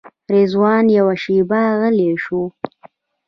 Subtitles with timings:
[0.33, 2.41] رضوان یوه شېبه غلی شو.